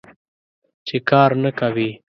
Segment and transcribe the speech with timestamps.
[0.87, 1.89] چې کار نه کوې.